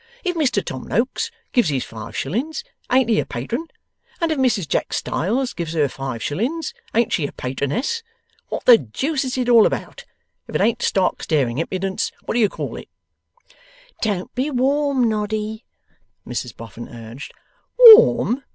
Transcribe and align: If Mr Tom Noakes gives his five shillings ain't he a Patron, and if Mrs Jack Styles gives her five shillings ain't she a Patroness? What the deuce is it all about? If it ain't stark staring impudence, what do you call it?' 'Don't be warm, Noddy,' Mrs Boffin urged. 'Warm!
If 0.23 0.35
Mr 0.35 0.65
Tom 0.65 0.87
Noakes 0.87 1.29
gives 1.53 1.69
his 1.69 1.85
five 1.85 2.17
shillings 2.17 2.63
ain't 2.91 3.07
he 3.07 3.19
a 3.19 3.25
Patron, 3.27 3.67
and 4.19 4.31
if 4.31 4.37
Mrs 4.39 4.67
Jack 4.67 4.93
Styles 4.93 5.53
gives 5.53 5.73
her 5.73 5.87
five 5.87 6.23
shillings 6.23 6.73
ain't 6.95 7.13
she 7.13 7.27
a 7.27 7.31
Patroness? 7.31 8.01
What 8.49 8.65
the 8.65 8.79
deuce 8.79 9.23
is 9.23 9.37
it 9.37 9.47
all 9.47 9.67
about? 9.67 10.05
If 10.47 10.55
it 10.55 10.61
ain't 10.61 10.81
stark 10.81 11.21
staring 11.21 11.59
impudence, 11.59 12.11
what 12.25 12.33
do 12.33 12.39
you 12.39 12.49
call 12.49 12.77
it?' 12.77 12.89
'Don't 14.01 14.33
be 14.33 14.49
warm, 14.49 15.07
Noddy,' 15.07 15.65
Mrs 16.27 16.57
Boffin 16.57 16.89
urged. 16.89 17.31
'Warm! 17.77 18.43